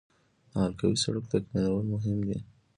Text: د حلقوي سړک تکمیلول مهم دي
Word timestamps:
د 0.49 0.51
حلقوي 0.63 0.97
سړک 1.03 1.25
تکمیلول 1.33 1.85
مهم 1.93 2.19
دي 2.27 2.37